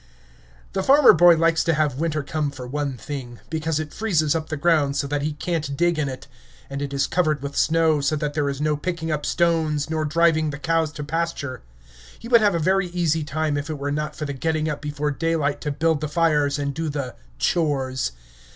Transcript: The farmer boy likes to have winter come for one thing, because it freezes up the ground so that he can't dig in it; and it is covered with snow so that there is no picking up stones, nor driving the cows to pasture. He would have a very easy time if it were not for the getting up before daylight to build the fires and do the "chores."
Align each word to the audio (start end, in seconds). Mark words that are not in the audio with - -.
The 0.73 0.81
farmer 0.81 1.13
boy 1.13 1.35
likes 1.37 1.63
to 1.63 1.75
have 1.75 1.99
winter 1.99 2.23
come 2.23 2.49
for 2.49 2.65
one 2.65 2.97
thing, 2.97 3.39
because 3.51 3.79
it 3.79 3.93
freezes 3.93 4.33
up 4.33 4.49
the 4.49 4.57
ground 4.57 4.95
so 4.95 5.05
that 5.05 5.21
he 5.21 5.33
can't 5.33 5.77
dig 5.77 5.99
in 5.99 6.09
it; 6.09 6.25
and 6.71 6.81
it 6.81 6.91
is 6.91 7.05
covered 7.05 7.43
with 7.43 7.55
snow 7.55 8.01
so 8.01 8.15
that 8.15 8.33
there 8.33 8.49
is 8.49 8.59
no 8.59 8.75
picking 8.75 9.11
up 9.11 9.27
stones, 9.27 9.91
nor 9.91 10.03
driving 10.03 10.49
the 10.49 10.57
cows 10.57 10.91
to 10.93 11.03
pasture. 11.03 11.61
He 12.17 12.27
would 12.27 12.41
have 12.41 12.55
a 12.55 12.59
very 12.59 12.87
easy 12.87 13.23
time 13.23 13.57
if 13.57 13.69
it 13.69 13.77
were 13.77 13.91
not 13.91 14.15
for 14.15 14.25
the 14.25 14.33
getting 14.33 14.67
up 14.67 14.81
before 14.81 15.11
daylight 15.11 15.61
to 15.61 15.71
build 15.71 16.01
the 16.01 16.07
fires 16.09 16.57
and 16.57 16.73
do 16.73 16.89
the 16.89 17.13
"chores." 17.37 18.13